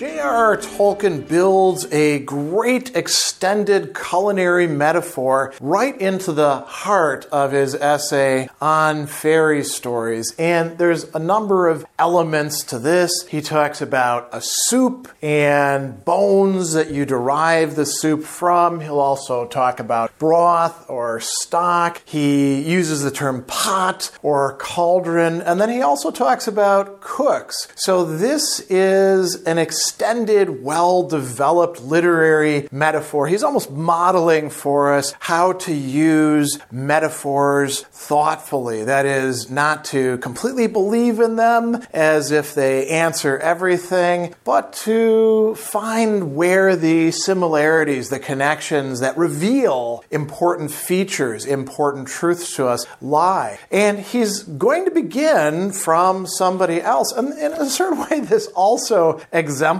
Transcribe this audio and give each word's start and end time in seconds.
J.R.R. 0.00 0.56
Tolkien 0.56 1.28
builds 1.28 1.84
a 1.92 2.20
great 2.20 2.96
extended 2.96 3.94
culinary 3.94 4.66
metaphor 4.66 5.52
right 5.60 5.94
into 6.00 6.32
the 6.32 6.60
heart 6.60 7.26
of 7.30 7.52
his 7.52 7.74
essay 7.74 8.48
on 8.62 9.06
fairy 9.06 9.62
stories. 9.62 10.34
And 10.38 10.78
there's 10.78 11.04
a 11.14 11.18
number 11.18 11.68
of 11.68 11.84
elements 11.98 12.64
to 12.64 12.78
this. 12.78 13.26
He 13.28 13.42
talks 13.42 13.82
about 13.82 14.30
a 14.32 14.40
soup 14.40 15.12
and 15.20 16.02
bones 16.02 16.72
that 16.72 16.90
you 16.90 17.04
derive 17.04 17.76
the 17.76 17.84
soup 17.84 18.24
from. 18.24 18.80
He'll 18.80 19.00
also 19.00 19.46
talk 19.46 19.80
about 19.80 20.18
broth 20.18 20.88
or 20.88 21.20
stock. 21.20 22.00
He 22.06 22.62
uses 22.62 23.02
the 23.02 23.10
term 23.10 23.44
pot 23.44 24.10
or 24.22 24.56
cauldron. 24.56 25.42
And 25.42 25.60
then 25.60 25.68
he 25.68 25.82
also 25.82 26.10
talks 26.10 26.48
about 26.48 27.02
cooks. 27.02 27.68
So 27.76 28.06
this 28.06 28.60
is 28.70 29.42
an 29.42 29.58
extended, 29.58 29.89
well 30.62 31.02
developed 31.02 31.82
literary 31.82 32.68
metaphor. 32.70 33.26
He's 33.26 33.42
almost 33.42 33.70
modeling 33.70 34.50
for 34.50 34.94
us 34.94 35.14
how 35.18 35.52
to 35.52 35.74
use 35.74 36.58
metaphors 36.70 37.82
thoughtfully. 37.82 38.84
That 38.84 39.06
is, 39.06 39.50
not 39.50 39.84
to 39.86 40.18
completely 40.18 40.66
believe 40.66 41.20
in 41.20 41.36
them 41.36 41.82
as 41.92 42.30
if 42.30 42.54
they 42.54 42.88
answer 42.88 43.38
everything, 43.38 44.34
but 44.44 44.72
to 44.84 45.54
find 45.56 46.34
where 46.36 46.76
the 46.76 47.10
similarities, 47.10 48.08
the 48.08 48.18
connections 48.18 49.00
that 49.00 49.16
reveal 49.16 50.04
important 50.10 50.70
features, 50.70 51.44
important 51.44 52.08
truths 52.08 52.54
to 52.56 52.66
us 52.66 52.86
lie. 53.00 53.58
And 53.70 53.98
he's 53.98 54.42
going 54.42 54.84
to 54.84 54.90
begin 54.90 55.72
from 55.72 56.26
somebody 56.26 56.80
else. 56.80 57.12
And 57.12 57.32
in 57.38 57.52
a 57.52 57.66
certain 57.66 57.98
way, 58.10 58.20
this 58.20 58.46
also 58.48 59.20
exemplifies 59.32 59.79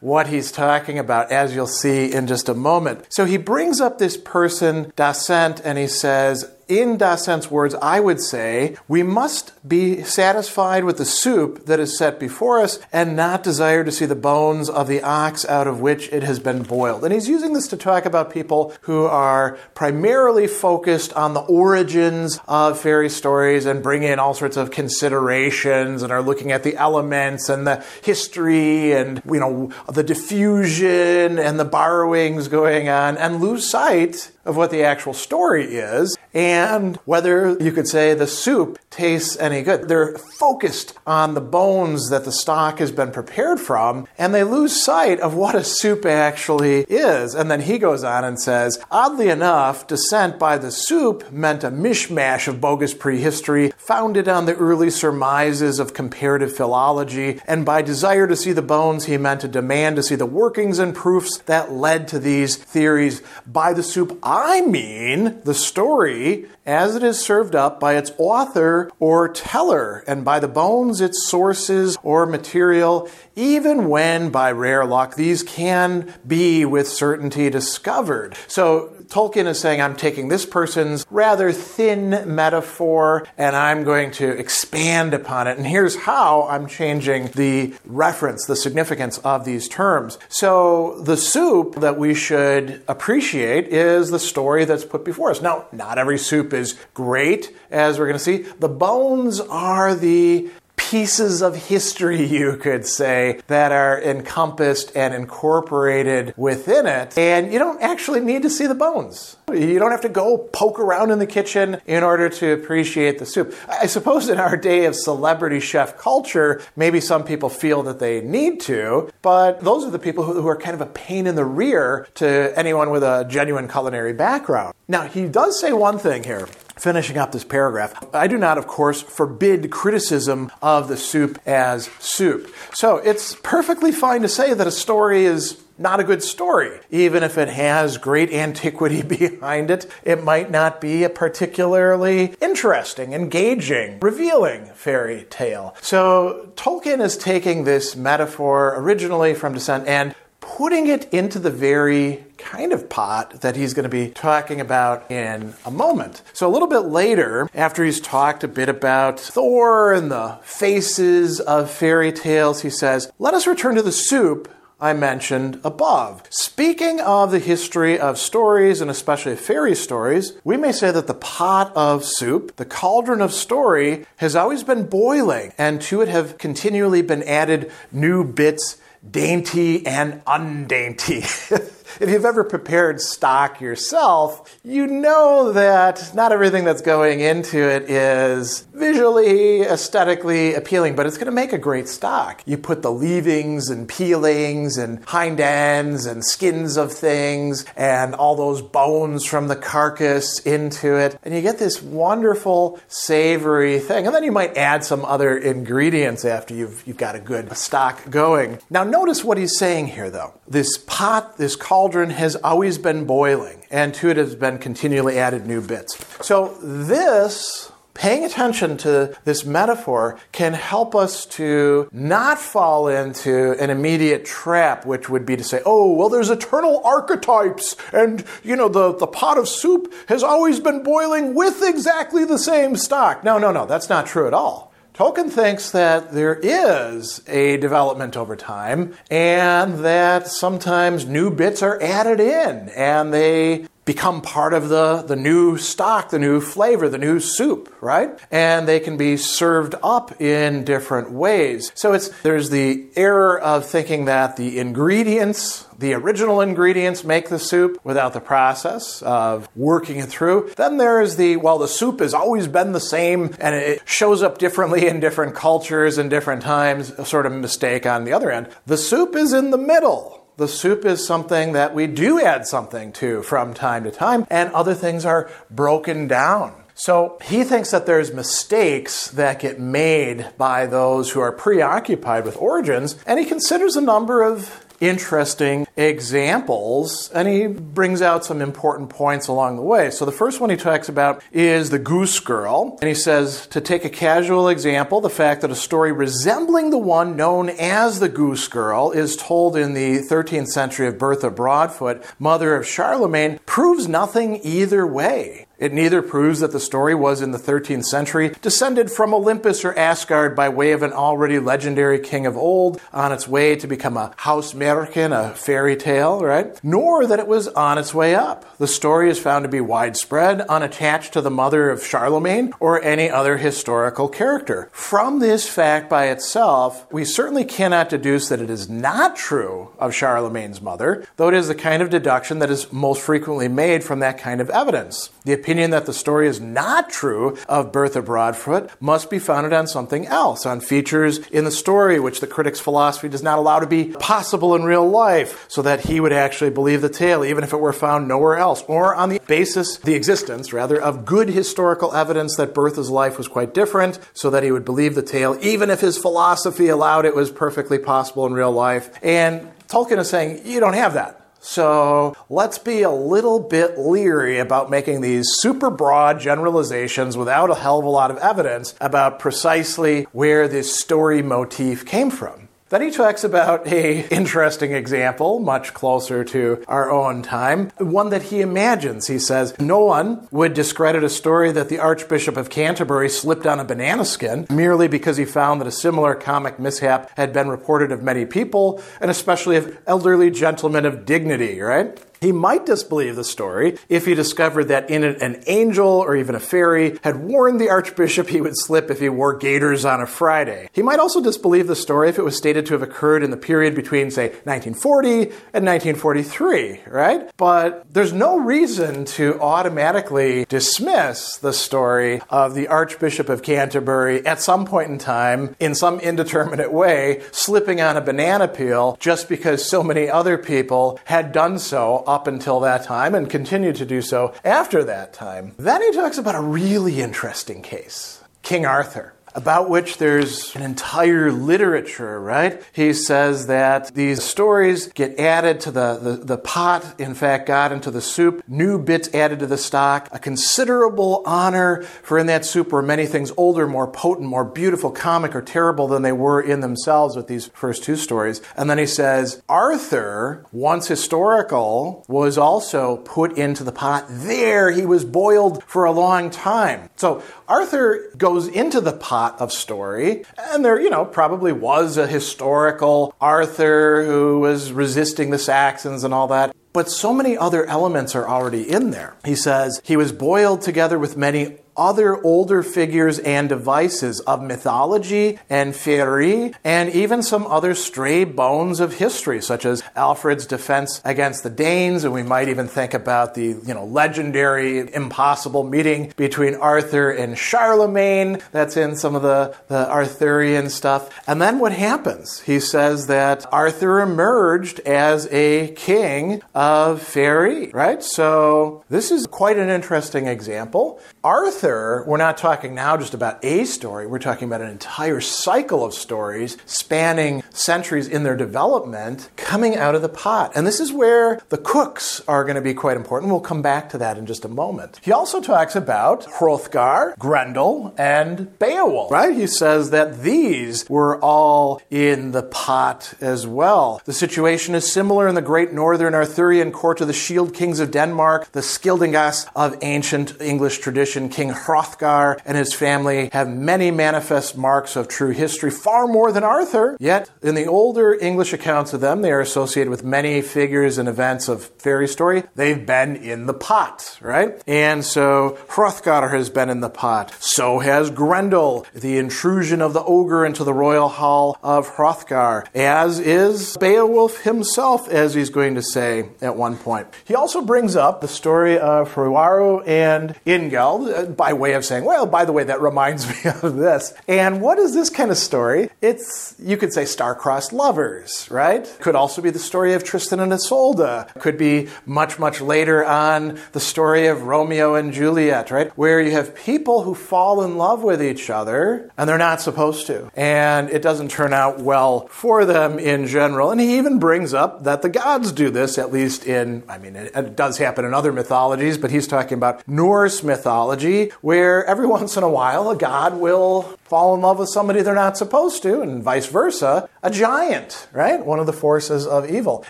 what 0.00 0.28
he's 0.28 0.52
talking 0.52 0.98
about, 0.98 1.30
as 1.30 1.54
you'll 1.54 1.66
see 1.66 2.12
in 2.12 2.26
just 2.26 2.48
a 2.48 2.54
moment. 2.54 3.06
So 3.10 3.24
he 3.24 3.36
brings 3.36 3.80
up 3.80 3.98
this 3.98 4.16
person, 4.16 4.92
Dasent, 4.96 5.60
and 5.64 5.78
he 5.78 5.86
says, 5.86 6.50
in 6.68 6.96
Dasent's 6.96 7.50
words, 7.50 7.74
I 7.76 8.00
would 8.00 8.20
say 8.20 8.76
we 8.88 9.02
must 9.02 9.52
be 9.66 10.02
satisfied 10.02 10.84
with 10.84 10.98
the 10.98 11.04
soup 11.04 11.66
that 11.66 11.80
is 11.80 11.98
set 11.98 12.18
before 12.18 12.60
us 12.60 12.78
and 12.92 13.16
not 13.16 13.42
desire 13.42 13.84
to 13.84 13.92
see 13.92 14.06
the 14.06 14.14
bones 14.14 14.68
of 14.68 14.88
the 14.88 15.02
ox 15.02 15.44
out 15.44 15.66
of 15.66 15.80
which 15.80 16.12
it 16.12 16.22
has 16.22 16.38
been 16.38 16.62
boiled. 16.62 17.04
And 17.04 17.12
he's 17.12 17.28
using 17.28 17.52
this 17.52 17.68
to 17.68 17.76
talk 17.76 18.04
about 18.04 18.32
people 18.32 18.74
who 18.82 19.04
are 19.04 19.58
primarily 19.74 20.46
focused 20.46 21.12
on 21.14 21.34
the 21.34 21.40
origins 21.40 22.40
of 22.48 22.80
fairy 22.80 23.10
stories 23.10 23.66
and 23.66 23.82
bring 23.82 24.02
in 24.02 24.18
all 24.18 24.34
sorts 24.34 24.56
of 24.56 24.70
considerations 24.70 26.02
and 26.02 26.12
are 26.12 26.22
looking 26.22 26.52
at 26.52 26.62
the 26.62 26.76
elements 26.76 27.48
and 27.48 27.66
the 27.66 27.84
history 28.02 28.92
and, 28.92 29.22
you 29.26 29.40
know, 29.40 29.70
the 29.92 30.02
diffusion 30.02 31.38
and 31.38 31.58
the 31.58 31.64
borrowings 31.64 32.48
going 32.48 32.88
on 32.88 33.16
and 33.16 33.40
lose 33.40 33.68
sight 33.68 34.30
of 34.44 34.56
what 34.56 34.70
the 34.70 34.82
actual 34.82 35.14
story 35.14 35.76
is 35.76 36.16
and 36.34 36.96
whether 37.04 37.56
you 37.62 37.70
could 37.70 37.86
say 37.86 38.12
the 38.12 38.26
soup 38.26 38.78
tastes 38.90 39.36
any 39.38 39.62
good. 39.62 39.88
They're 39.88 40.18
focused 40.18 40.98
on 41.06 41.34
the 41.34 41.40
bones 41.40 42.10
that 42.10 42.24
the 42.24 42.32
stock 42.32 42.80
has 42.80 42.90
been 42.90 43.12
prepared 43.12 43.60
from 43.60 44.08
and 44.18 44.34
they 44.34 44.42
lose 44.42 44.82
sight 44.82 45.20
of 45.20 45.34
what 45.34 45.54
a 45.54 45.62
soup 45.62 46.04
actually 46.04 46.80
is. 46.88 47.34
And 47.34 47.50
then 47.50 47.62
he 47.62 47.78
goes 47.78 48.02
on 48.02 48.24
and 48.24 48.40
says, 48.40 48.84
oddly 48.90 49.28
enough, 49.28 49.86
Dasent 49.86 50.38
by 50.38 50.58
the 50.58 50.72
soup 50.72 51.30
meant 51.30 51.62
a 51.62 51.70
mishmash 51.70 52.48
of 52.48 52.60
bogus 52.60 52.94
prehistory 52.94 53.72
founded 53.76 54.28
on 54.28 54.46
the 54.46 54.56
early 54.56 54.90
surmises 54.90 55.78
of 55.78 55.94
comparative 55.94 56.54
philology. 56.56 57.40
And 57.46 57.64
by 57.64 57.82
desire 57.82 58.26
to 58.26 58.36
see 58.36 58.52
the 58.52 58.62
bones, 58.62 59.04
he 59.04 59.16
meant 59.18 59.44
a 59.44 59.48
demand 59.48 59.96
to 59.96 60.02
see 60.02 60.16
the 60.16 60.26
workings 60.26 60.78
and 60.80 60.94
proofs 60.94 61.38
that 61.46 61.70
led 61.70 62.08
to 62.08 62.18
these 62.18 62.56
theories. 62.56 63.22
By 63.46 63.72
the 63.72 63.82
soup, 63.82 64.18
I 64.22 64.62
mean 64.62 65.40
the 65.44 65.54
story 65.54 66.23
as 66.64 66.96
it 66.96 67.02
is 67.02 67.20
served 67.20 67.54
up 67.54 67.78
by 67.78 67.96
its 67.96 68.12
author 68.18 68.90
or 68.98 69.28
teller, 69.28 70.02
and 70.06 70.24
by 70.24 70.40
the 70.40 70.48
bones, 70.48 71.00
its 71.00 71.26
sources 71.28 71.98
or 72.02 72.26
material, 72.26 73.08
even 73.36 73.88
when 73.88 74.30
by 74.30 74.50
rare 74.50 74.84
luck 74.84 75.16
these 75.16 75.42
can 75.42 76.14
be 76.26 76.64
with 76.64 76.88
certainty 76.88 77.50
discovered. 77.50 78.36
So 78.46 78.93
Tolkien 79.08 79.46
is 79.46 79.58
saying, 79.58 79.80
I'm 79.80 79.96
taking 79.96 80.28
this 80.28 80.46
person's 80.46 81.06
rather 81.10 81.52
thin 81.52 82.34
metaphor 82.34 83.26
and 83.36 83.54
I'm 83.56 83.84
going 83.84 84.10
to 84.12 84.28
expand 84.28 85.14
upon 85.14 85.46
it. 85.46 85.56
And 85.56 85.66
here's 85.66 85.96
how 85.96 86.48
I'm 86.48 86.66
changing 86.66 87.28
the 87.28 87.74
reference, 87.84 88.46
the 88.46 88.56
significance 88.56 89.18
of 89.18 89.44
these 89.44 89.68
terms. 89.68 90.18
So 90.28 91.00
the 91.00 91.16
soup 91.16 91.76
that 91.76 91.98
we 91.98 92.14
should 92.14 92.82
appreciate 92.88 93.68
is 93.68 94.10
the 94.10 94.18
story 94.18 94.64
that's 94.64 94.84
put 94.84 95.04
before 95.04 95.30
us. 95.30 95.42
Now, 95.42 95.66
not 95.72 95.98
every 95.98 96.18
soup 96.18 96.52
is 96.52 96.78
great, 96.94 97.54
as 97.70 97.98
we're 97.98 98.06
going 98.06 98.18
to 98.18 98.24
see. 98.24 98.38
The 98.38 98.68
bones 98.68 99.40
are 99.40 99.94
the 99.94 100.50
pieces 100.76 101.42
of 101.42 101.56
history, 101.56 102.24
you 102.38 102.56
could 102.56 102.86
say, 102.86 103.40
that 103.48 103.72
are 103.72 104.00
encompassed 104.00 104.92
and 104.94 105.14
incorporated 105.14 106.34
within 106.36 106.86
it. 106.86 107.16
And 107.18 107.52
you 107.52 107.58
don't 107.58 107.82
actually 107.82 108.20
need 108.20 108.42
to 108.42 108.50
see 108.50 108.66
the 108.66 108.74
bones. 108.74 109.36
You 109.52 109.78
don't 109.78 109.90
have 109.90 110.02
to 110.02 110.08
go 110.08 110.38
poke 110.38 110.78
around 110.78 111.10
in 111.10 111.18
the 111.18 111.26
kitchen 111.26 111.80
in 111.86 112.02
order 112.02 112.28
to 112.28 112.52
appreciate 112.52 113.18
the 113.18 113.26
soup. 113.26 113.54
I 113.68 113.86
suppose 113.86 114.28
in 114.28 114.38
our 114.38 114.56
day 114.56 114.86
of 114.86 114.94
celebrity 114.94 115.60
chef 115.60 115.98
culture, 115.98 116.62
maybe 116.76 117.00
some 117.00 117.24
people 117.24 117.48
feel 117.48 117.82
that 117.84 117.98
they 117.98 118.20
need 118.20 118.60
to, 118.60 119.10
but 119.22 119.60
those 119.60 119.84
are 119.84 119.90
the 119.90 119.98
people 119.98 120.24
who 120.24 120.46
are 120.48 120.56
kind 120.56 120.74
of 120.74 120.80
a 120.80 120.86
pain 120.86 121.26
in 121.26 121.34
the 121.34 121.44
rear 121.44 122.08
to 122.14 122.52
anyone 122.56 122.90
with 122.90 123.02
a 123.02 123.26
genuine 123.28 123.68
culinary 123.68 124.12
background. 124.12 124.74
Now, 124.88 125.02
he 125.02 125.26
does 125.26 125.60
say 125.60 125.72
one 125.72 125.98
thing 125.98 126.24
here 126.24 126.48
finishing 126.84 127.16
up 127.16 127.32
this 127.32 127.44
paragraph, 127.44 127.94
I 128.14 128.26
do 128.26 128.36
not, 128.36 128.58
of 128.58 128.66
course, 128.66 129.00
forbid 129.00 129.70
criticism 129.70 130.52
of 130.60 130.88
the 130.88 130.98
soup 130.98 131.40
as 131.46 131.86
soup. 131.98 132.54
So 132.74 132.98
it's 132.98 133.36
perfectly 133.36 133.90
fine 133.90 134.20
to 134.20 134.28
say 134.28 134.52
that 134.52 134.66
a 134.66 134.70
story 134.70 135.24
is 135.24 135.64
not 135.78 135.98
a 135.98 136.04
good 136.04 136.22
story. 136.22 136.78
Even 136.90 137.22
if 137.22 137.38
it 137.38 137.48
has 137.48 137.96
great 137.96 138.30
antiquity 138.32 139.00
behind 139.16 139.70
it, 139.70 139.90
it 140.04 140.22
might 140.22 140.50
not 140.50 140.78
be 140.80 141.04
a 141.04 141.10
particularly 141.10 142.34
interesting, 142.42 143.14
engaging, 143.14 143.98
revealing 144.00 144.66
fairy 144.74 145.26
tale. 145.30 145.74
So 145.80 146.52
Tolkien 146.54 147.00
is 147.02 147.16
taking 147.16 147.64
this 147.64 147.96
metaphor 147.96 148.74
originally 148.76 149.32
from 149.32 149.54
Dasent 149.54 149.86
and 149.86 150.14
putting 150.44 150.86
it 150.86 151.12
into 151.12 151.38
the 151.38 151.50
very 151.50 152.22
kind 152.36 152.72
of 152.72 152.90
pot 152.90 153.40
that 153.40 153.56
he's 153.56 153.72
going 153.72 153.84
to 153.84 153.88
be 153.88 154.10
talking 154.10 154.60
about 154.60 155.10
in 155.10 155.54
a 155.64 155.70
moment. 155.70 156.20
So, 156.34 156.46
a 156.46 156.52
little 156.52 156.68
bit 156.68 156.80
later, 156.80 157.48
after 157.54 157.82
he's 157.82 158.00
talked 158.00 158.44
a 158.44 158.48
bit 158.48 158.68
about 158.68 159.18
Thor 159.18 159.92
and 159.94 160.10
the 160.10 160.38
faces 160.42 161.40
of 161.40 161.70
fairy 161.70 162.12
tales, 162.12 162.60
he 162.60 162.68
says, 162.68 163.10
Let 163.18 163.32
us 163.32 163.46
return 163.46 163.74
to 163.76 163.82
the 163.82 163.90
soup 163.90 164.52
I 164.78 164.92
mentioned 164.92 165.60
above. 165.64 166.22
Speaking 166.28 167.00
of 167.00 167.30
the 167.30 167.38
history 167.38 167.98
of 167.98 168.18
stories, 168.18 168.82
and 168.82 168.90
especially 168.90 169.36
fairy 169.36 169.74
stories, 169.74 170.34
we 170.44 170.58
may 170.58 170.72
say 170.72 170.90
that 170.90 171.06
the 171.06 171.14
pot 171.14 171.72
of 171.74 172.04
soup, 172.04 172.56
the 172.56 172.66
cauldron 172.66 173.22
of 173.22 173.32
story, 173.32 174.04
has 174.16 174.36
always 174.36 174.62
been 174.62 174.86
boiling, 174.86 175.54
and 175.56 175.80
to 175.82 176.02
it 176.02 176.08
have 176.08 176.36
continually 176.36 177.00
been 177.00 177.22
added 177.22 177.72
new 177.90 178.24
bits 178.24 178.76
dainty 179.10 179.86
and 179.86 180.22
undainty. 180.26 181.24
if 182.00 182.08
you've 182.08 182.24
ever 182.24 182.44
prepared 182.44 183.00
stock 183.00 183.60
yourself, 183.60 184.58
you 184.64 184.86
know 184.86 185.52
that 185.52 186.14
not 186.14 186.32
everything 186.32 186.64
that's 186.64 186.82
going 186.82 187.20
into 187.20 187.58
it 187.58 187.88
is 187.90 188.60
visually, 188.74 189.62
aesthetically 189.62 190.54
appealing, 190.54 190.96
but 190.96 191.06
it's 191.06 191.16
going 191.16 191.26
to 191.26 191.32
make 191.32 191.52
a 191.52 191.58
great 191.58 191.88
stock. 191.88 192.42
You 192.46 192.58
put 192.58 192.82
the 192.82 192.90
leavings 192.90 193.68
and 193.68 193.88
peelings 193.88 194.76
and 194.76 195.04
hind 195.04 195.40
ends 195.40 196.06
and 196.06 196.24
skins 196.24 196.76
of 196.76 196.92
things 196.92 197.64
and 197.76 198.14
all 198.14 198.36
those 198.36 198.62
bones 198.62 199.24
from 199.24 199.48
the 199.48 199.56
carcass 199.56 200.40
into 200.40 200.96
it, 200.96 201.18
and 201.22 201.34
you 201.34 201.40
get 201.40 201.58
this 201.58 201.82
wonderful, 201.82 202.80
savory 202.88 203.78
thing. 203.78 204.06
And 204.06 204.14
then 204.14 204.24
you 204.24 204.32
might 204.32 204.56
add 204.56 204.84
some 204.84 205.04
other 205.04 205.36
ingredients 205.36 206.24
after 206.24 206.54
you've, 206.54 206.86
you've 206.86 206.96
got 206.96 207.14
a 207.14 207.20
good 207.20 207.56
stock 207.56 208.10
going. 208.10 208.58
Now, 208.70 208.84
notice 208.84 209.24
what 209.24 209.38
he's 209.38 209.56
saying 209.58 209.88
here, 209.88 210.10
though. 210.10 210.34
This 210.46 210.78
pot, 210.78 211.36
this 211.36 211.56
cauldron 211.56 211.83
has 211.92 212.36
always 212.36 212.78
been 212.78 213.04
boiling, 213.04 213.64
and 213.70 213.94
to 213.94 214.10
it 214.10 214.16
has 214.16 214.34
been 214.34 214.58
continually 214.58 215.18
added 215.18 215.46
new 215.46 215.60
bits. 215.60 215.98
So, 216.24 216.56
this 216.62 217.70
paying 217.94 218.24
attention 218.24 218.76
to 218.76 219.16
this 219.24 219.44
metaphor 219.44 220.18
can 220.32 220.52
help 220.52 220.94
us 220.94 221.24
to 221.24 221.88
not 221.92 222.38
fall 222.38 222.88
into 222.88 223.52
an 223.60 223.70
immediate 223.70 224.24
trap, 224.24 224.84
which 224.84 225.08
would 225.08 225.24
be 225.24 225.36
to 225.36 225.44
say, 225.44 225.62
oh, 225.64 225.94
well, 225.94 226.08
there's 226.08 226.30
eternal 226.30 226.82
archetypes, 226.84 227.76
and, 227.92 228.24
you 228.42 228.56
know, 228.56 228.68
the, 228.68 228.92
the 228.94 229.06
pot 229.06 229.38
of 229.38 229.48
soup 229.48 229.92
has 230.08 230.22
always 230.22 230.60
been 230.60 230.82
boiling 230.82 231.34
with 231.34 231.62
exactly 231.62 232.24
the 232.24 232.38
same 232.38 232.76
stock. 232.76 233.22
No, 233.24 233.38
no, 233.38 233.52
no, 233.52 233.64
that's 233.64 233.88
not 233.88 234.06
true 234.06 234.26
at 234.26 234.34
all. 234.34 234.73
Tolkien 234.94 235.28
thinks 235.28 235.72
that 235.72 236.12
there 236.12 236.38
is 236.40 237.20
a 237.26 237.56
development 237.56 238.16
over 238.16 238.36
time 238.36 238.94
and 239.10 239.84
that 239.84 240.28
sometimes 240.28 241.04
new 241.04 241.32
bits 241.32 241.62
are 241.64 241.82
added 241.82 242.20
in 242.20 242.68
and 242.68 243.12
they 243.12 243.66
become 243.84 244.22
part 244.22 244.54
of 244.54 244.68
the, 244.68 245.02
the 245.02 245.16
new 245.16 245.58
stock, 245.58 246.10
the 246.10 246.18
new 246.18 246.40
flavor, 246.40 246.88
the 246.88 246.98
new 246.98 247.20
soup, 247.20 247.74
right? 247.80 248.18
And 248.30 248.66
they 248.66 248.80
can 248.80 248.96
be 248.96 249.16
served 249.16 249.74
up 249.82 250.20
in 250.20 250.64
different 250.64 251.10
ways. 251.10 251.70
So 251.74 251.92
it's 251.92 252.08
there's 252.22 252.50
the 252.50 252.86
error 252.96 253.38
of 253.38 253.66
thinking 253.66 254.06
that 254.06 254.36
the 254.36 254.58
ingredients, 254.58 255.66
the 255.78 255.94
original 255.94 256.40
ingredients 256.40 257.04
make 257.04 257.28
the 257.28 257.38
soup 257.38 257.78
without 257.84 258.12
the 258.12 258.20
process 258.20 259.02
of 259.02 259.48
working 259.54 259.98
it 259.98 260.06
through. 260.06 260.52
Then 260.56 260.78
there's 260.78 261.16
the 261.16 261.36
well, 261.36 261.58
the 261.58 261.68
soup 261.68 262.00
has 262.00 262.14
always 262.14 262.46
been 262.48 262.72
the 262.72 262.80
same 262.80 263.34
and 263.38 263.54
it 263.54 263.82
shows 263.86 264.22
up 264.22 264.38
differently 264.38 264.86
in 264.86 265.00
different 265.00 265.34
cultures 265.34 265.98
and 265.98 266.08
different 266.08 266.42
times, 266.42 266.92
sort 267.06 267.26
of 267.26 267.32
mistake 267.32 267.86
on 267.86 268.04
the 268.04 268.12
other 268.12 268.30
end. 268.30 268.48
The 268.66 268.78
soup 268.78 269.14
is 269.14 269.32
in 269.32 269.50
the 269.50 269.58
middle 269.58 270.23
the 270.36 270.48
soup 270.48 270.84
is 270.84 271.06
something 271.06 271.52
that 271.52 271.74
we 271.74 271.86
do 271.86 272.20
add 272.20 272.46
something 272.46 272.92
to 272.94 273.22
from 273.22 273.54
time 273.54 273.84
to 273.84 273.90
time, 273.90 274.26
and 274.30 274.52
other 274.52 274.74
things 274.74 275.04
are 275.04 275.30
broken 275.50 276.08
down. 276.08 276.52
So 276.74 277.18
he 277.22 277.44
thinks 277.44 277.70
that 277.70 277.86
there's 277.86 278.12
mistakes 278.12 279.06
that 279.08 279.38
get 279.38 279.60
made 279.60 280.30
by 280.36 280.66
those 280.66 281.12
who 281.12 281.20
are 281.20 281.30
preoccupied 281.30 282.24
with 282.24 282.36
origins, 282.36 282.96
and 283.06 283.20
he 283.20 283.24
considers 283.24 283.76
a 283.76 283.80
number 283.80 284.22
of 284.22 284.64
interesting 284.80 285.66
examples, 285.76 287.10
and 287.10 287.28
he 287.28 287.46
brings 287.46 288.00
out 288.00 288.24
some 288.24 288.40
important 288.40 288.90
points 288.90 289.28
along 289.28 289.56
the 289.56 289.62
way. 289.62 289.90
So, 289.90 290.04
the 290.04 290.12
first 290.12 290.40
one 290.40 290.50
he 290.50 290.56
talks 290.56 290.88
about 290.88 291.22
is 291.32 291.70
the 291.70 291.78
goose 291.78 292.20
girl, 292.20 292.78
and 292.80 292.88
he 292.88 292.94
says 292.94 293.46
to 293.48 293.60
take 293.60 293.84
a 293.84 293.90
casual 293.90 294.48
example, 294.48 295.00
the 295.00 295.10
fact 295.10 295.40
that 295.42 295.50
a 295.50 295.56
story 295.56 295.92
resembling 295.92 296.70
the 296.70 296.78
one 296.78 297.16
known 297.16 297.48
as 297.50 298.00
the 298.00 298.08
goose 298.08 298.48
girl 298.48 298.90
is 298.92 299.16
told 299.16 299.56
in 299.56 299.74
the 299.74 299.98
13th 299.98 300.48
century 300.48 300.86
of 300.86 300.98
Bertha 300.98 301.30
Broadfoot, 301.30 302.04
mother 302.18 302.54
of 302.54 302.66
Charlemagne, 302.66 303.40
proves 303.46 303.88
nothing 303.88 304.40
either 304.42 304.86
way. 304.86 305.46
It 305.56 305.72
neither 305.72 306.02
proves 306.02 306.40
that 306.40 306.50
the 306.50 306.60
story 306.60 306.96
was 306.96 307.22
in 307.22 307.30
the 307.30 307.38
13th 307.38 307.84
century, 307.84 308.34
descended 308.42 308.90
from 308.90 309.14
Olympus 309.14 309.64
or 309.64 309.78
Asgard 309.78 310.34
by 310.34 310.48
way 310.48 310.72
of 310.72 310.82
an 310.82 310.92
already 310.92 311.38
legendary 311.38 312.00
king 312.00 312.26
of 312.26 312.36
old, 312.36 312.80
on 312.92 313.12
its 313.12 313.28
way 313.28 313.54
to 313.56 313.66
become 313.66 313.96
a 313.96 314.12
house 314.16 314.44
Hausmärchen, 314.52 315.12
a 315.12 315.34
fairy 315.64 315.76
tale, 315.76 316.20
right? 316.20 316.62
Nor 316.62 317.06
that 317.06 317.18
it 317.18 317.26
was 317.26 317.48
on 317.48 317.78
its 317.78 317.94
way 317.94 318.14
up. 318.14 318.44
The 318.58 318.66
story 318.66 319.08
is 319.08 319.18
found 319.18 319.44
to 319.44 319.48
be 319.48 319.62
widespread, 319.62 320.42
unattached 320.42 321.14
to 321.14 321.22
the 321.22 321.30
mother 321.30 321.70
of 321.70 321.82
Charlemagne 321.82 322.52
or 322.60 322.82
any 322.82 323.08
other 323.10 323.38
historical 323.38 324.08
character. 324.08 324.68
From 324.72 325.20
this 325.20 325.48
fact 325.48 325.88
by 325.88 326.08
itself, 326.08 326.86
we 326.92 327.06
certainly 327.06 327.46
cannot 327.46 327.88
deduce 327.88 328.28
that 328.28 328.42
it 328.42 328.50
is 328.50 328.68
not 328.68 329.16
true 329.16 329.70
of 329.78 329.94
Charlemagne's 329.94 330.60
mother, 330.60 331.06
though 331.16 331.28
it 331.28 331.34
is 331.34 331.48
the 331.48 331.54
kind 331.54 331.82
of 331.82 331.88
deduction 331.88 332.40
that 332.40 332.50
is 332.50 332.70
most 332.70 333.00
frequently 333.00 333.48
made 333.48 333.82
from 333.82 334.00
that 334.00 334.18
kind 334.18 334.42
of 334.42 334.50
evidence. 334.50 335.08
The 335.24 335.32
opinion 335.32 335.70
that 335.70 335.86
the 335.86 335.94
story 335.94 336.28
is 336.28 336.42
not 336.42 336.90
true 336.90 337.38
of 337.48 337.72
Bertha 337.72 338.02
Broadfoot 338.02 338.68
must 338.80 339.08
be 339.08 339.18
founded 339.18 339.54
on 339.54 339.66
something 339.66 340.06
else, 340.06 340.44
on 340.44 340.60
features 340.60 341.18
in 341.28 341.44
the 341.44 341.50
story 341.50 341.98
which 341.98 342.20
the 342.20 342.26
critic's 342.26 342.60
philosophy 342.60 343.08
does 343.08 343.22
not 343.22 343.38
allow 343.38 343.60
to 343.60 343.66
be 343.66 343.86
possible 343.94 344.54
in 344.54 344.64
real 344.64 344.86
life, 344.86 345.46
so 345.54 345.62
that 345.62 345.86
he 345.86 346.00
would 346.00 346.12
actually 346.12 346.50
believe 346.50 346.82
the 346.82 346.88
tale, 346.88 347.24
even 347.24 347.44
if 347.44 347.52
it 347.52 347.60
were 347.60 347.72
found 347.72 348.08
nowhere 348.08 348.36
else, 348.36 348.64
or 348.66 348.92
on 348.92 349.08
the 349.08 349.20
basis, 349.28 349.76
the 349.76 349.94
existence, 349.94 350.52
rather, 350.52 350.82
of 350.82 351.04
good 351.04 351.28
historical 351.28 351.94
evidence 351.94 352.34
that 352.34 352.52
Bertha's 352.52 352.90
life 352.90 353.16
was 353.16 353.28
quite 353.28 353.54
different, 353.54 354.00
so 354.14 354.30
that 354.30 354.42
he 354.42 354.50
would 354.50 354.64
believe 354.64 354.96
the 354.96 355.02
tale, 355.02 355.38
even 355.40 355.70
if 355.70 355.80
his 355.80 355.96
philosophy 355.96 356.66
allowed 356.66 357.04
it 357.04 357.14
was 357.14 357.30
perfectly 357.30 357.78
possible 357.78 358.26
in 358.26 358.32
real 358.32 358.50
life. 358.50 358.90
And 359.00 359.48
Tolkien 359.68 359.98
is 359.98 360.10
saying, 360.10 360.44
you 360.44 360.58
don't 360.58 360.74
have 360.74 360.94
that. 360.94 361.20
So 361.38 362.16
let's 362.28 362.58
be 362.58 362.82
a 362.82 362.90
little 362.90 363.38
bit 363.38 363.78
leery 363.78 364.40
about 364.40 364.70
making 364.70 365.02
these 365.02 365.28
super 365.34 365.70
broad 365.70 366.18
generalizations 366.18 367.16
without 367.16 367.50
a 367.50 367.54
hell 367.54 367.78
of 367.78 367.84
a 367.84 367.90
lot 367.90 368.10
of 368.10 368.16
evidence 368.16 368.74
about 368.80 369.20
precisely 369.20 370.08
where 370.10 370.48
this 370.48 370.74
story 370.74 371.22
motif 371.22 371.86
came 371.86 372.10
from. 372.10 372.43
Then 372.74 372.82
he 372.82 372.90
talks 372.90 373.22
about 373.22 373.68
a 373.68 374.04
interesting 374.08 374.72
example, 374.72 375.38
much 375.38 375.72
closer 375.74 376.24
to 376.24 376.64
our 376.66 376.90
own 376.90 377.22
time, 377.22 377.70
one 377.78 378.10
that 378.10 378.24
he 378.24 378.40
imagines. 378.40 379.06
He 379.06 379.20
says, 379.20 379.56
No 379.60 379.84
one 379.84 380.26
would 380.32 380.54
discredit 380.54 381.04
a 381.04 381.08
story 381.08 381.52
that 381.52 381.68
the 381.68 381.78
Archbishop 381.78 382.36
of 382.36 382.50
Canterbury 382.50 383.08
slipped 383.08 383.46
on 383.46 383.60
a 383.60 383.64
banana 383.64 384.04
skin 384.04 384.48
merely 384.50 384.88
because 384.88 385.18
he 385.18 385.24
found 385.24 385.60
that 385.60 385.68
a 385.68 385.70
similar 385.70 386.16
comic 386.16 386.58
mishap 386.58 387.16
had 387.16 387.32
been 387.32 387.48
reported 387.48 387.92
of 387.92 388.02
many 388.02 388.26
people, 388.26 388.82
and 389.00 389.08
especially 389.08 389.54
of 389.54 389.78
elderly 389.86 390.32
gentlemen 390.32 390.84
of 390.84 391.06
dignity, 391.06 391.60
right? 391.60 391.96
He 392.24 392.32
might 392.32 392.64
disbelieve 392.64 393.16
the 393.16 393.22
story 393.22 393.76
if 393.90 394.06
he 394.06 394.14
discovered 394.14 394.68
that 394.68 394.88
in 394.88 395.04
it 395.04 395.20
an 395.20 395.44
angel 395.46 395.86
or 395.86 396.16
even 396.16 396.34
a 396.34 396.40
fairy 396.40 396.98
had 397.02 397.16
warned 397.16 397.60
the 397.60 397.68
archbishop 397.68 398.28
he 398.28 398.40
would 398.40 398.56
slip 398.56 398.90
if 398.90 398.98
he 398.98 399.10
wore 399.10 399.36
gaiters 399.36 399.84
on 399.84 400.00
a 400.00 400.06
Friday. 400.06 400.70
He 400.72 400.80
might 400.80 401.00
also 401.00 401.22
disbelieve 401.22 401.66
the 401.66 401.76
story 401.76 402.08
if 402.08 402.18
it 402.18 402.24
was 402.24 402.34
stated 402.34 402.64
to 402.64 402.72
have 402.72 402.82
occurred 402.82 403.22
in 403.22 403.30
the 403.30 403.36
period 403.36 403.74
between, 403.74 404.10
say, 404.10 404.28
1940 404.44 405.24
and 405.52 405.66
1943, 405.66 406.80
right? 406.86 407.30
But 407.36 407.84
there's 407.92 408.14
no 408.14 408.38
reason 408.38 409.04
to 409.04 409.38
automatically 409.38 410.46
dismiss 410.46 411.36
the 411.36 411.52
story 411.52 412.22
of 412.30 412.54
the 412.54 412.68
Archbishop 412.68 413.28
of 413.28 413.42
Canterbury 413.42 414.24
at 414.24 414.40
some 414.40 414.64
point 414.64 414.90
in 414.90 414.96
time, 414.96 415.56
in 415.60 415.74
some 415.74 416.00
indeterminate 416.00 416.72
way, 416.72 417.22
slipping 417.32 417.82
on 417.82 417.98
a 417.98 418.00
banana 418.00 418.48
peel 418.48 418.96
just 418.98 419.28
because 419.28 419.68
so 419.68 419.82
many 419.82 420.08
other 420.08 420.38
people 420.38 420.98
had 421.04 421.30
done 421.30 421.58
so 421.58 422.02
up 422.14 422.26
until 422.28 422.60
that 422.60 422.84
time 422.84 423.14
and 423.14 423.28
continued 423.28 423.76
to 423.76 423.84
do 423.84 424.00
so 424.00 424.32
after 424.44 424.84
that 424.84 425.12
time. 425.12 425.52
Then 425.58 425.82
he 425.82 425.90
talks 425.92 426.16
about 426.16 426.36
a 426.36 426.40
really 426.40 427.00
interesting 427.00 427.60
case 427.60 428.22
King 428.42 428.64
Arthur 428.64 429.13
about 429.34 429.68
which 429.68 429.98
there's 429.98 430.54
an 430.54 430.62
entire 430.62 431.32
literature, 431.32 432.20
right? 432.20 432.62
He 432.72 432.92
says 432.92 433.46
that 433.48 433.94
these 433.94 434.22
stories 434.22 434.86
get 434.88 435.18
added 435.18 435.60
to 435.60 435.70
the, 435.70 435.98
the, 436.00 436.12
the, 436.24 436.38
pot, 436.38 437.00
in 437.00 437.14
fact, 437.14 437.46
got 437.46 437.72
into 437.72 437.90
the 437.90 438.00
soup, 438.00 438.42
new 438.46 438.78
bits 438.78 439.12
added 439.12 439.40
to 439.40 439.46
the 439.46 439.58
stock, 439.58 440.08
a 440.12 440.18
considerable 440.18 441.22
honor, 441.26 441.82
for 442.02 442.18
in 442.18 442.26
that 442.26 442.44
soup 442.44 442.72
were 442.72 442.82
many 442.82 443.06
things 443.06 443.32
older, 443.36 443.66
more 443.66 443.88
potent, 443.88 444.28
more 444.28 444.44
beautiful, 444.44 444.90
comic, 444.90 445.34
or 445.34 445.42
terrible 445.42 445.88
than 445.88 446.02
they 446.02 446.12
were 446.12 446.40
in 446.40 446.60
themselves 446.60 447.16
with 447.16 447.26
these 447.26 447.48
first 447.48 447.82
two 447.82 447.96
stories. 447.96 448.40
And 448.56 448.70
then 448.70 448.78
he 448.78 448.86
says, 448.86 449.42
Arthur, 449.48 450.46
once 450.52 450.86
historical, 450.86 452.04
was 452.08 452.38
also 452.38 452.98
put 452.98 453.36
into 453.36 453.64
the 453.64 453.72
pot. 453.72 454.06
There 454.08 454.70
he 454.70 454.86
was 454.86 455.04
boiled 455.04 455.62
for 455.64 455.84
a 455.84 455.92
long 455.92 456.30
time. 456.30 456.88
So 456.96 457.22
Arthur 457.48 458.10
goes 458.16 458.48
into 458.48 458.80
the 458.80 458.92
pot 458.92 459.40
of 459.40 459.52
story, 459.52 460.24
and 460.38 460.64
there, 460.64 460.80
you 460.80 460.88
know, 460.88 461.04
probably 461.04 461.52
was 461.52 461.96
a 461.96 462.06
historical 462.06 463.14
Arthur 463.20 464.04
who 464.04 464.40
was 464.40 464.72
resisting 464.72 465.30
the 465.30 465.38
Saxons 465.38 466.04
and 466.04 466.14
all 466.14 466.26
that. 466.28 466.54
But 466.72 466.90
so 466.90 467.12
many 467.12 467.36
other 467.36 467.66
elements 467.66 468.14
are 468.14 468.26
already 468.26 468.68
in 468.68 468.90
there. 468.90 469.14
He 469.24 469.36
says, 469.36 469.80
he 469.84 469.96
was 469.96 470.10
boiled 470.10 470.62
together 470.62 470.98
with 470.98 471.16
many 471.16 471.58
other 471.76 472.22
older 472.24 472.62
figures 472.62 473.18
and 473.20 473.48
devices 473.48 474.20
of 474.20 474.42
mythology 474.42 475.38
and 475.50 475.74
fairy, 475.74 476.52
and 476.62 476.90
even 476.90 477.22
some 477.22 477.46
other 477.46 477.74
stray 477.74 478.24
bones 478.24 478.80
of 478.80 478.94
history, 478.94 479.40
such 479.40 479.64
as 479.64 479.82
Alfred's 479.96 480.46
defense 480.46 481.00
against 481.04 481.42
the 481.42 481.50
Danes, 481.50 482.04
and 482.04 482.12
we 482.12 482.22
might 482.22 482.48
even 482.48 482.68
think 482.68 482.94
about 482.94 483.34
the 483.34 483.56
you 483.64 483.74
know 483.74 483.84
legendary 483.84 484.92
impossible 484.94 485.64
meeting 485.64 486.12
between 486.16 486.54
Arthur 486.56 487.10
and 487.10 487.36
Charlemagne. 487.36 488.38
That's 488.52 488.76
in 488.76 488.96
some 488.96 489.14
of 489.14 489.22
the, 489.22 489.54
the 489.68 489.90
Arthurian 489.90 490.70
stuff. 490.70 491.10
And 491.26 491.40
then 491.40 491.58
what 491.58 491.72
happens? 491.72 492.40
He 492.40 492.60
says 492.60 493.06
that 493.06 493.46
Arthur 493.52 494.00
emerged 494.00 494.80
as 494.80 495.28
a 495.30 495.68
king 495.74 496.42
of 496.54 497.02
fairy, 497.02 497.70
right? 497.70 498.02
So 498.02 498.84
this 498.88 499.10
is 499.10 499.26
quite 499.26 499.58
an 499.58 499.68
interesting 499.68 500.26
example. 500.26 501.00
Arthur 501.22 501.63
We're 501.64 502.18
not 502.18 502.36
talking 502.36 502.74
now 502.74 502.98
just 502.98 503.14
about 503.14 503.42
a 503.42 503.64
story, 503.64 504.06
we're 504.06 504.18
talking 504.18 504.46
about 504.46 504.60
an 504.60 504.68
entire 504.68 505.20
cycle 505.22 505.82
of 505.82 505.94
stories 505.94 506.58
spanning 506.66 507.42
centuries 507.48 508.06
in 508.06 508.22
their 508.22 508.36
development 508.36 509.30
coming 509.36 509.74
out 509.74 509.94
of 509.94 510.02
the 510.02 510.10
pot. 510.10 510.52
And 510.54 510.66
this 510.66 510.78
is 510.78 510.92
where 510.92 511.40
the 511.48 511.56
cooks 511.56 512.20
are 512.28 512.44
going 512.44 512.56
to 512.56 512.60
be 512.60 512.74
quite 512.74 512.98
important. 512.98 513.32
We'll 513.32 513.40
come 513.40 513.62
back 513.62 513.88
to 513.90 513.98
that 513.98 514.18
in 514.18 514.26
just 514.26 514.44
a 514.44 514.48
moment. 514.48 515.00
He 515.02 515.10
also 515.10 515.40
talks 515.40 515.74
about 515.74 516.24
Hrothgar, 516.24 517.16
Grendel, 517.18 517.94
and 517.96 518.58
Beowulf, 518.58 519.10
right? 519.10 519.34
He 519.34 519.46
says 519.46 519.88
that 519.88 520.22
these 520.22 520.86
were 520.90 521.18
all 521.20 521.80
in 521.90 522.32
the 522.32 522.42
pot 522.42 523.14
as 523.22 523.46
well. 523.46 524.02
The 524.04 524.12
situation 524.12 524.74
is 524.74 524.92
similar 524.92 525.26
in 525.28 525.34
the 525.34 525.40
great 525.40 525.72
northern 525.72 526.14
Arthurian 526.14 526.72
court 526.72 527.00
of 527.00 527.06
the 527.06 527.14
Shield 527.14 527.54
Kings 527.54 527.80
of 527.80 527.90
Denmark, 527.90 528.52
the 528.52 528.60
Scyldingas 528.60 529.46
of 529.56 529.78
ancient 529.80 530.38
English 530.42 530.80
tradition. 530.80 531.30
King 531.30 531.53
Hrothgar 531.54 532.40
and 532.44 532.56
his 532.56 532.74
family 532.74 533.30
have 533.32 533.48
many 533.48 533.90
manifest 533.90 534.56
marks 534.56 534.96
of 534.96 535.08
true 535.08 535.30
history, 535.30 535.70
far 535.70 536.06
more 536.06 536.32
than 536.32 536.44
Arthur. 536.44 536.96
Yet, 537.00 537.30
in 537.42 537.54
the 537.54 537.66
older 537.66 538.14
English 538.14 538.52
accounts 538.52 538.92
of 538.92 539.00
them, 539.00 539.22
they 539.22 539.32
are 539.32 539.40
associated 539.40 539.90
with 539.90 540.04
many 540.04 540.42
figures 540.42 540.98
and 540.98 541.08
events 541.08 541.48
of 541.48 541.64
fairy 541.78 542.08
story. 542.08 542.42
They've 542.54 542.84
been 542.84 543.16
in 543.16 543.46
the 543.46 543.54
pot, 543.54 544.18
right? 544.20 544.62
And 544.66 545.04
so 545.04 545.58
Hrothgar 545.68 546.30
has 546.30 546.50
been 546.50 546.70
in 546.70 546.80
the 546.80 546.90
pot. 546.90 547.32
So 547.40 547.78
has 547.78 548.10
Grendel, 548.10 548.86
the 548.94 549.18
intrusion 549.18 549.80
of 549.80 549.92
the 549.92 550.02
ogre 550.02 550.44
into 550.44 550.64
the 550.64 550.74
royal 550.74 551.08
hall 551.08 551.58
of 551.62 551.88
Hrothgar, 551.96 552.66
as 552.74 553.18
is 553.18 553.76
Beowulf 553.78 554.42
himself, 554.42 555.08
as 555.08 555.34
he's 555.34 555.50
going 555.50 555.74
to 555.74 555.82
say 555.82 556.28
at 556.40 556.56
one 556.56 556.76
point. 556.76 557.08
He 557.24 557.34
also 557.34 557.60
brings 557.60 557.96
up 557.96 558.20
the 558.20 558.28
story 558.28 558.78
of 558.78 559.14
Hroaru 559.14 559.86
and 559.86 560.34
Ingeld 560.46 561.12
uh, 561.12 561.26
by 561.44 561.52
way 561.52 561.74
of 561.74 561.84
saying, 561.84 562.06
well, 562.06 562.24
by 562.24 562.46
the 562.46 562.52
way, 562.52 562.64
that 562.64 562.80
reminds 562.80 563.28
me 563.44 563.50
of 563.62 563.76
this. 563.76 564.14
And 564.26 564.62
what 564.62 564.78
is 564.78 564.94
this 564.94 565.10
kind 565.10 565.30
of 565.30 565.36
story? 565.36 565.90
It's, 566.00 566.54
you 566.58 566.78
could 566.78 566.94
say, 566.94 567.04
star-crossed 567.04 567.70
lovers, 567.70 568.48
right? 568.50 568.90
Could 569.02 569.14
also 569.14 569.42
be 569.42 569.50
the 569.50 569.58
story 569.58 569.92
of 569.92 570.04
Tristan 570.04 570.40
and 570.40 570.54
Isolde. 570.54 571.26
Could 571.40 571.58
be 571.58 571.88
much, 572.06 572.38
much 572.38 572.62
later 572.62 573.04
on 573.04 573.60
the 573.72 573.80
story 573.80 574.26
of 574.26 574.44
Romeo 574.44 574.94
and 574.94 575.12
Juliet, 575.12 575.70
right? 575.70 575.92
Where 575.98 576.18
you 576.18 576.30
have 576.30 576.54
people 576.54 577.02
who 577.02 577.14
fall 577.14 577.62
in 577.62 577.76
love 577.76 578.02
with 578.02 578.22
each 578.22 578.48
other 578.48 579.10
and 579.18 579.28
they're 579.28 579.36
not 579.36 579.60
supposed 579.60 580.06
to. 580.06 580.30
And 580.34 580.88
it 580.88 581.02
doesn't 581.02 581.30
turn 581.30 581.52
out 581.52 581.78
well 581.78 582.26
for 582.28 582.64
them 582.64 582.98
in 582.98 583.26
general. 583.26 583.70
And 583.70 583.82
he 583.82 583.98
even 583.98 584.18
brings 584.18 584.54
up 584.54 584.84
that 584.84 585.02
the 585.02 585.10
gods 585.10 585.52
do 585.52 585.68
this, 585.68 585.98
at 585.98 586.10
least 586.10 586.46
in, 586.46 586.84
I 586.88 586.96
mean, 586.96 587.16
it, 587.16 587.32
it 587.36 587.54
does 587.54 587.76
happen 587.76 588.06
in 588.06 588.14
other 588.14 588.32
mythologies, 588.32 588.96
but 588.96 589.10
he's 589.10 589.26
talking 589.26 589.58
about 589.58 589.86
Norse 589.86 590.42
mythology, 590.42 591.30
where 591.40 591.84
every 591.84 592.06
once 592.16 592.36
in 592.36 592.42
a 592.42 592.48
while 592.48 592.90
a 592.90 592.96
god 592.96 593.38
will 593.38 593.82
fall 594.04 594.34
in 594.34 594.40
love 594.40 594.58
with 594.58 594.68
somebody 594.68 595.02
they're 595.02 595.14
not 595.14 595.36
supposed 595.36 595.82
to, 595.82 596.00
and 596.00 596.22
vice 596.22 596.46
versa, 596.46 597.08
a 597.22 597.30
giant, 597.30 598.08
right? 598.12 598.44
One 598.44 598.58
of 598.58 598.66
the 598.66 598.72
forces 598.72 599.26
of 599.26 599.50
evil. 599.50 599.84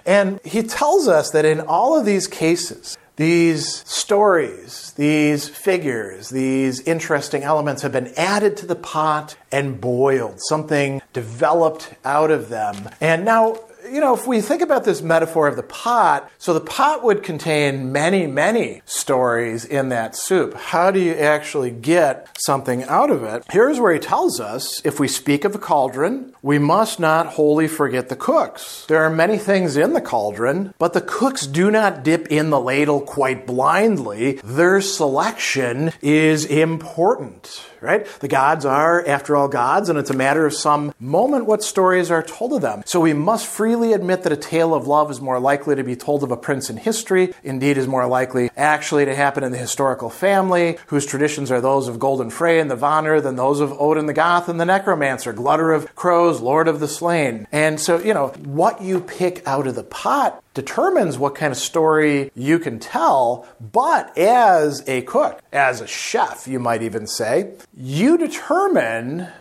And 0.07 0.41
he 0.45 0.63
tells 0.63 1.09
us 1.09 1.31
that 1.31 1.45
in 1.45 1.61
all 1.61 1.99
of 1.99 2.07
these 2.07 2.27
cases, 2.27 2.97
these 3.17 3.89
stories, 3.89 4.93
these 4.97 5.49
figures, 5.49 6.31
these 6.31 6.81
interesting 6.81 7.45
elements 7.45 7.83
have 7.83 7.93
been 7.93 8.13
added 8.17 8.57
to 8.59 8.67
the 8.67 8.75
pot 8.75 9.37
and 9.53 9.81
boiled. 9.81 10.41
Something 10.49 11.01
developed 11.13 11.95
out 12.05 12.33
of 12.33 12.49
them. 12.49 12.89
And 13.01 13.25
now, 13.25 13.59
you 13.91 14.01
know, 14.01 14.15
if 14.15 14.27
we 14.27 14.41
think 14.41 14.63
about 14.63 14.85
this 14.85 15.03
metaphor 15.03 15.47
of 15.47 15.57
the 15.57 15.63
pot, 15.63 16.31
so 16.39 16.55
the 16.55 16.61
pot 16.61 17.03
would 17.03 17.23
contain 17.23 17.93
many, 17.93 18.27
many 18.27 18.83
stories 18.85 19.65
in 19.65 19.91
that 19.91 20.17
soup. 20.17 20.55
How 20.55 20.91
do 20.91 21.01
you 21.01 21.15
actually 21.15 21.71
get 21.71 22.29
something 22.39 22.85
out 22.85 23.11
of 23.11 23.23
it? 23.23 23.45
Here's 23.51 23.81
where 23.81 23.93
he 23.93 23.99
tells 23.99 24.41
us 24.41 24.85
if 24.85 24.99
we 24.99 25.09
speak 25.09 25.45
of 25.45 25.53
the 25.53 25.59
cauldron, 25.59 26.35
we 26.43 26.59
must 26.59 26.99
not 26.99 27.27
wholly 27.27 27.69
forget 27.69 28.09
the 28.09 28.17
cooks. 28.17 28.85
There 28.87 29.03
are 29.03 29.11
many 29.11 29.39
things 29.39 29.77
in 29.77 29.93
the 29.93 30.01
cauldron, 30.01 30.75
but 30.79 30.93
the 30.93 31.01
cooks 31.01 31.47
do 31.47 31.71
not 31.71 32.03
dip 32.03 32.29
in 32.29 32.51
the 32.51 32.61
ladle 32.61 33.01
quite 33.01 33.47
blindly. 33.47 34.41
Their 34.45 34.81
selection 34.81 35.93
is 36.01 36.45
important 36.45 37.65
right? 37.85 38.07
The 38.21 38.29
gods 38.29 38.65
are, 38.65 39.07
after 39.07 39.37
all, 39.37 39.47
gods, 39.47 39.89
and 39.89 39.99
it's 39.99 40.11
a 40.11 40.17
matter 40.17 40.47
of 40.47 40.55
some 40.55 40.95
moment 40.99 41.45
what 41.45 41.63
stories 41.63 42.11
are 42.11 42.23
told 42.23 42.55
of 42.55 42.63
them. 42.63 42.83
So 42.87 42.99
we 42.99 43.13
must 43.13 43.47
freely 43.75 43.93
admit 43.93 44.23
that 44.23 44.31
a 44.31 44.37
tale 44.37 44.73
of 44.73 44.87
love 44.87 45.11
is 45.11 45.21
more 45.21 45.41
likely 45.41 45.75
to 45.75 45.83
be 45.83 45.97
told 45.97 46.23
of 46.23 46.31
a 46.31 46.37
prince 46.37 46.71
in 46.71 46.77
history, 46.77 47.35
indeed, 47.43 47.77
is 47.77 47.89
more 47.89 48.07
likely 48.07 48.49
actually 48.57 49.05
to 49.05 49.13
happen 49.13 49.43
in 49.43 49.51
the 49.51 49.59
historical 49.59 50.09
family, 50.09 50.79
whose 50.87 51.05
traditions 51.05 51.51
are 51.51 51.61
those 51.61 51.89
of 51.89 51.99
Golden 51.99 52.31
Frey 52.31 52.61
and 52.61 52.71
the 52.71 52.77
Vanir 52.77 53.21
than 53.21 53.35
those 53.35 53.59
of 53.59 53.73
Odin 53.73 54.07
the 54.07 54.13
Goth 54.13 54.49
and 54.49 54.61
the 54.61 54.65
Necromancer, 54.65 55.33
Glutter 55.33 55.73
of 55.73 55.93
Crows, 55.97 56.41
Lord 56.41 56.69
of 56.69 56.79
the 56.79 56.87
Slain. 56.87 57.49
And 57.51 57.81
so, 57.81 57.99
you 57.99 58.15
know, 58.15 58.29
what 58.45 58.81
you 58.81 59.01
pick 59.01 59.43
out 59.45 59.67
of 59.67 59.75
the 59.75 59.83
pot 59.83 60.41
determines 60.55 61.19
what 61.19 61.35
kind 61.35 61.51
of 61.51 61.59
story 61.59 62.31
you 62.37 62.61
can 62.61 62.79
tell. 62.79 63.45
But 63.61 64.17
as 64.17 64.85
a 64.87 65.03
cook, 65.03 65.43
as 65.53 65.81
a 65.81 65.89
chef, 65.89 66.47
you 66.47 66.61
might 66.61 66.83
even 66.83 67.09
say, 67.09 67.55
you 67.77 68.19
determine 68.19 69.33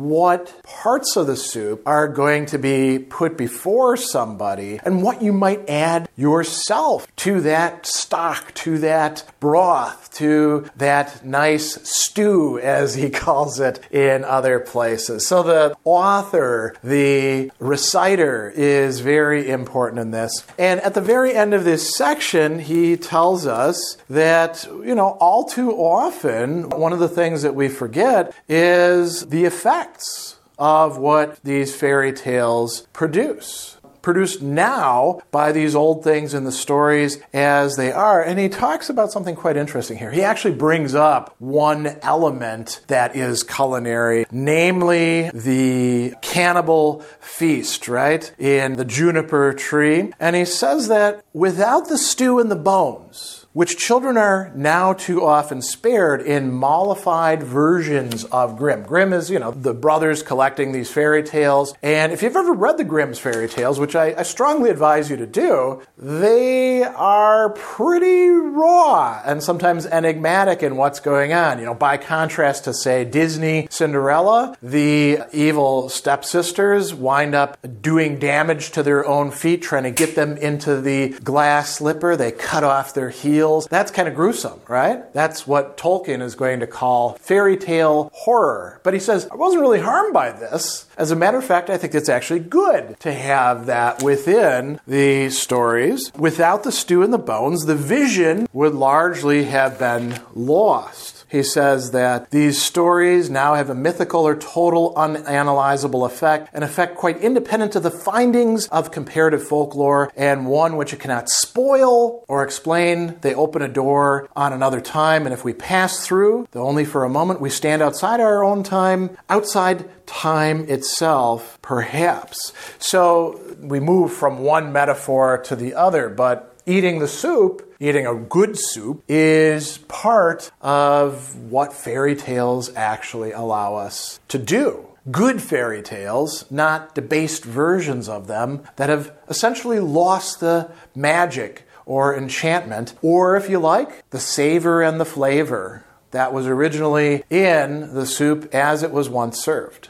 what 0.00 0.62
parts 0.62 1.16
of 1.16 1.26
the 1.26 1.36
soup 1.36 1.82
are 1.84 2.08
going 2.08 2.46
to 2.46 2.58
be 2.58 2.98
put 2.98 3.36
before 3.36 3.96
somebody 3.96 4.80
and 4.84 5.02
what 5.02 5.20
you 5.20 5.32
might 5.32 5.68
add 5.68 6.08
yourself 6.16 7.06
to 7.16 7.42
that 7.42 7.84
stock, 7.84 8.54
to 8.54 8.78
that 8.78 9.24
broth, 9.38 10.10
to 10.14 10.64
that 10.76 11.24
nice 11.24 11.78
stew, 11.88 12.58
as 12.58 12.94
he 12.94 13.10
calls 13.24 13.60
it 13.60 13.80
in 13.92 14.24
other 14.24 14.58
places. 14.58 15.26
So 15.26 15.42
the 15.42 15.76
author, 15.84 16.74
the 16.82 17.50
reciter, 17.58 18.50
is 18.54 19.00
very 19.00 19.50
important 19.50 20.00
in 20.00 20.10
this. 20.10 20.46
And 20.58 20.80
at 20.80 20.94
the 20.94 21.00
very 21.02 21.34
end 21.34 21.52
of 21.52 21.64
this 21.64 21.94
section, 21.94 22.60
he 22.60 22.96
tells 22.96 23.46
us 23.46 23.98
that, 24.08 24.64
you 24.64 24.94
know, 24.94 25.18
all 25.20 25.44
too 25.44 25.72
often, 25.72 26.70
one 26.70 26.92
of 26.92 26.98
the 26.98 27.08
things 27.08 27.42
that 27.42 27.54
we 27.54 27.68
forget 27.68 28.34
is 28.48 29.26
the 29.26 29.44
effects 29.82 30.36
of 30.58 30.98
what 30.98 31.42
these 31.42 31.74
fairy 31.74 32.12
tales 32.12 32.86
produce 32.92 33.78
produced 34.02 34.42
now 34.42 35.20
by 35.30 35.52
these 35.52 35.76
old 35.76 36.02
things 36.02 36.34
in 36.34 36.42
the 36.42 36.50
stories 36.50 37.20
as 37.32 37.76
they 37.76 37.92
are. 37.92 38.20
And 38.20 38.36
he 38.36 38.48
talks 38.48 38.90
about 38.90 39.12
something 39.12 39.36
quite 39.36 39.56
interesting 39.56 39.96
here. 39.96 40.10
He 40.10 40.22
actually 40.22 40.56
brings 40.56 40.92
up 40.92 41.36
one 41.38 41.86
element 42.02 42.80
that 42.88 43.14
is 43.14 43.44
culinary, 43.44 44.26
namely 44.32 45.30
the 45.30 46.14
cannibal 46.20 47.02
feast, 47.20 47.86
right? 47.86 48.34
In 48.40 48.72
the 48.72 48.84
juniper 48.84 49.52
tree. 49.52 50.12
And 50.18 50.34
he 50.34 50.44
says 50.44 50.88
that 50.88 51.24
without 51.32 51.88
the 51.88 51.96
stew 51.96 52.40
and 52.40 52.50
the 52.50 52.56
bones, 52.56 53.41
which 53.52 53.76
children 53.76 54.16
are 54.16 54.50
now 54.54 54.92
too 54.92 55.24
often 55.24 55.60
spared 55.60 56.22
in 56.22 56.50
mollified 56.50 57.42
versions 57.42 58.24
of 58.24 58.56
Grimm. 58.56 58.82
Grimm 58.82 59.12
is, 59.12 59.30
you 59.30 59.38
know, 59.38 59.50
the 59.50 59.74
brothers 59.74 60.22
collecting 60.22 60.72
these 60.72 60.90
fairy 60.90 61.22
tales. 61.22 61.74
And 61.82 62.12
if 62.12 62.22
you've 62.22 62.36
ever 62.36 62.52
read 62.52 62.78
the 62.78 62.84
Grimm's 62.84 63.18
fairy 63.18 63.48
tales, 63.48 63.78
which 63.78 63.94
I, 63.94 64.14
I 64.16 64.22
strongly 64.22 64.70
advise 64.70 65.10
you 65.10 65.16
to 65.16 65.26
do, 65.26 65.82
they 65.98 66.82
are 66.82 67.50
pretty 67.50 68.28
raw 68.28 69.20
and 69.24 69.42
sometimes 69.42 69.84
enigmatic 69.86 70.62
in 70.62 70.76
what's 70.76 71.00
going 71.00 71.32
on. 71.32 71.58
You 71.58 71.66
know, 71.66 71.74
by 71.74 71.98
contrast 71.98 72.64
to, 72.64 72.74
say, 72.74 73.04
Disney 73.04 73.68
Cinderella, 73.70 74.56
the 74.62 75.20
evil 75.32 75.88
stepsisters 75.90 76.94
wind 76.94 77.34
up 77.34 77.58
doing 77.82 78.18
damage 78.18 78.70
to 78.72 78.82
their 78.82 79.06
own 79.06 79.30
feet, 79.30 79.60
trying 79.62 79.82
to 79.82 79.90
get 79.90 80.14
them 80.14 80.36
into 80.38 80.80
the 80.80 81.10
glass 81.20 81.76
slipper. 81.76 82.16
They 82.16 82.32
cut 82.32 82.64
off 82.64 82.94
their 82.94 83.10
heels 83.10 83.41
that's 83.70 83.90
kind 83.90 84.08
of 84.08 84.14
gruesome, 84.14 84.60
right? 84.68 85.12
That's 85.12 85.46
what 85.46 85.76
Tolkien 85.76 86.22
is 86.22 86.34
going 86.34 86.60
to 86.60 86.66
call 86.66 87.14
fairy 87.14 87.56
tale 87.56 88.10
horror. 88.12 88.80
But 88.82 88.94
he 88.94 89.00
says, 89.00 89.28
I 89.30 89.36
wasn't 89.36 89.62
really 89.62 89.80
harmed 89.80 90.12
by 90.12 90.32
this. 90.32 90.86
As 90.96 91.10
a 91.10 91.16
matter 91.16 91.38
of 91.38 91.44
fact, 91.44 91.70
I 91.70 91.76
think 91.76 91.94
it's 91.94 92.08
actually 92.08 92.40
good 92.40 92.98
to 93.00 93.12
have 93.12 93.66
that 93.66 94.02
within 94.02 94.80
the 94.86 95.30
stories. 95.30 96.12
Without 96.16 96.62
the 96.62 96.72
stew 96.72 97.02
and 97.02 97.12
the 97.12 97.18
bones, 97.18 97.64
the 97.64 97.74
vision 97.74 98.48
would 98.52 98.74
largely 98.74 99.44
have 99.44 99.78
been 99.78 100.20
lost 100.34 101.21
he 101.32 101.42
says 101.42 101.92
that 101.92 102.30
these 102.30 102.60
stories 102.60 103.30
now 103.30 103.54
have 103.54 103.70
a 103.70 103.74
mythical 103.74 104.26
or 104.26 104.36
total 104.36 104.92
unanalyzable 104.94 106.04
effect, 106.04 106.50
an 106.52 106.62
effect 106.62 106.94
quite 106.94 107.16
independent 107.22 107.74
of 107.74 107.82
the 107.82 107.90
findings 107.90 108.68
of 108.68 108.92
comparative 108.92 109.42
folklore, 109.42 110.12
and 110.14 110.46
one 110.46 110.76
which 110.76 110.92
it 110.92 111.00
cannot 111.00 111.30
spoil 111.30 112.22
or 112.28 112.44
explain. 112.44 113.18
They 113.22 113.34
open 113.34 113.62
a 113.62 113.68
door 113.68 114.28
on 114.36 114.52
another 114.52 114.82
time, 114.82 115.24
and 115.24 115.32
if 115.32 115.42
we 115.42 115.54
pass 115.54 116.06
through, 116.06 116.48
though 116.50 116.68
only 116.68 116.84
for 116.84 117.02
a 117.02 117.08
moment, 117.08 117.40
we 117.40 117.48
stand 117.48 117.80
outside 117.80 118.20
our 118.20 118.44
own 118.44 118.62
time, 118.62 119.16
outside 119.30 119.88
time 120.06 120.68
itself, 120.68 121.58
perhaps. 121.62 122.52
So 122.78 123.40
we 123.58 123.80
move 123.80 124.12
from 124.12 124.40
one 124.40 124.70
metaphor 124.70 125.38
to 125.46 125.56
the 125.56 125.72
other, 125.72 126.10
but 126.10 126.51
eating 126.66 126.98
the 126.98 127.08
soup, 127.08 127.74
eating 127.80 128.06
a 128.06 128.14
good 128.14 128.58
soup, 128.58 129.02
is 129.08 129.78
part 129.78 130.50
of 130.60 131.36
what 131.36 131.72
fairy 131.72 132.16
tales 132.16 132.74
actually 132.74 133.32
allow 133.32 133.74
us 133.74 134.20
to 134.28 134.38
do. 134.38 134.86
Good 135.10 135.42
fairy 135.42 135.82
tales, 135.82 136.44
not 136.50 136.94
debased 136.94 137.44
versions 137.44 138.08
of 138.08 138.28
them 138.28 138.62
that 138.76 138.88
have 138.88 139.12
essentially 139.28 139.80
lost 139.80 140.40
the 140.40 140.70
magic 140.94 141.66
or 141.84 142.16
enchantment, 142.16 142.94
or 143.02 143.36
if 143.36 143.50
you 143.50 143.58
like, 143.58 144.08
the 144.10 144.20
savor 144.20 144.80
and 144.80 145.00
the 145.00 145.04
flavor 145.04 145.84
that 146.12 146.32
was 146.32 146.46
originally 146.46 147.24
in 147.30 147.94
the 147.94 148.06
soup 148.06 148.48
as 148.54 148.82
it 148.82 148.92
was 148.92 149.08
once 149.08 149.42
served. 149.42 149.88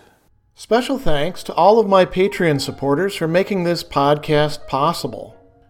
Special 0.55 0.99
thanks 0.99 1.43
to 1.43 1.55
all 1.55 1.79
of 1.79 1.89
my 1.89 2.07
Patreon 2.07 2.61
supporters 2.61 3.17
for 3.17 3.29
making 3.29 3.65
this 3.65 3.83
podcast 3.83 4.67
possible. 4.67 5.37